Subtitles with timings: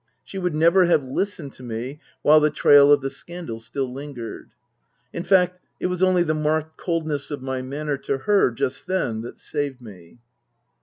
[0.23, 4.49] She would never have listened to me while the trail of the scandal still lingered.
[5.13, 9.21] In fact, it was only the marked coldness of my manner to her just then
[9.21, 10.17] that saved me.